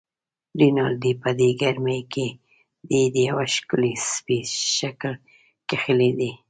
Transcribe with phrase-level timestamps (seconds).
[0.59, 2.27] رینالډي: په دې ګرمۍ کې
[2.89, 4.39] دې د یوه ښکلي سپي
[4.77, 5.13] شکل
[5.69, 6.31] کښلی دی.